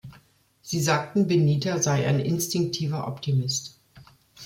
[0.63, 3.77] Sie sagten, Benita sei ein instinktiver Optimist.